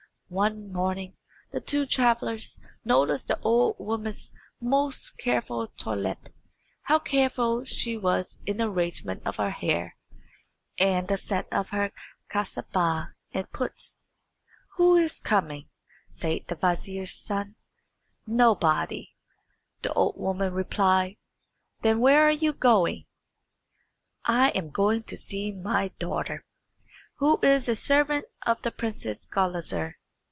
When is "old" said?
3.41-3.75, 19.95-20.15